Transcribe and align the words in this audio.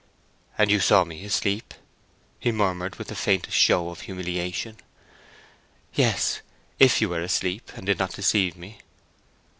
"And 0.57 0.71
you 0.71 0.79
saw 0.79 1.03
me 1.03 1.23
asleep," 1.25 1.75
he 2.39 2.51
murmured, 2.51 2.95
with 2.95 3.09
the 3.09 3.15
faintest 3.15 3.55
show 3.55 3.89
of 3.91 4.01
humiliation. 4.01 4.77
"Yes—if 5.93 7.01
you 7.01 7.07
were 7.09 7.21
asleep, 7.21 7.69
and 7.75 7.85
did 7.85 7.99
not 7.99 8.15
deceive 8.15 8.57
me." 8.57 8.79